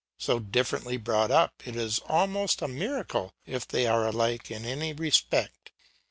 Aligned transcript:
So 0.17 0.39
differently 0.39 0.97
brought 0.97 1.29
up, 1.29 1.61
it 1.63 1.75
is 1.75 1.99
almost 2.07 2.63
a 2.63 2.67
miracle 2.67 3.35
if 3.45 3.67
they 3.67 3.85
are 3.85 4.07
alike 4.07 4.49
in 4.49 4.65
any 4.65 4.93
respect. 4.93 5.69